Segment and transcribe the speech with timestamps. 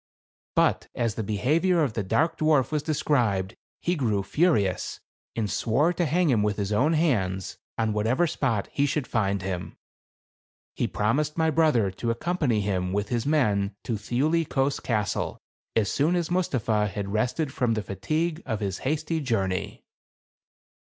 [0.55, 3.53] But as the behavior of the dark dwarf was described,
[3.83, 4.99] he grew furious,
[5.35, 9.05] and swore to hang him with his own hands, on what ever spot he should
[9.05, 9.77] find him.
[10.75, 15.37] He promised my brother to accompany him with his men to Thiuli Kos Castle
[15.75, 19.83] as soon as Mus tapha had rested from the fatigue of his hasty journey.